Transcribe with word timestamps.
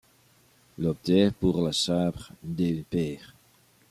Il 0.79 0.87
opta 0.87 1.29
pour 1.39 1.61
la 1.61 1.71
Chambre 1.71 2.31
des 2.43 2.83
pairs. 2.89 3.35